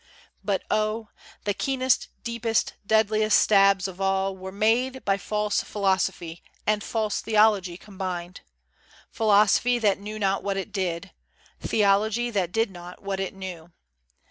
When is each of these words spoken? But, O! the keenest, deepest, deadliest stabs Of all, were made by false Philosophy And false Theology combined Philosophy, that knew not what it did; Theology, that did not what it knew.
But, 0.43 0.63
O! 0.71 1.09
the 1.43 1.53
keenest, 1.53 2.07
deepest, 2.23 2.73
deadliest 2.83 3.37
stabs 3.39 3.87
Of 3.87 4.01
all, 4.01 4.35
were 4.35 4.51
made 4.51 5.05
by 5.05 5.17
false 5.19 5.61
Philosophy 5.61 6.41
And 6.65 6.83
false 6.83 7.21
Theology 7.21 7.77
combined 7.77 8.41
Philosophy, 9.11 9.77
that 9.77 9.99
knew 9.99 10.17
not 10.17 10.41
what 10.41 10.57
it 10.57 10.71
did; 10.71 11.11
Theology, 11.59 12.31
that 12.31 12.51
did 12.51 12.71
not 12.71 13.03
what 13.03 13.19
it 13.19 13.35
knew. 13.35 13.73